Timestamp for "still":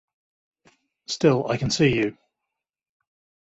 1.05-1.45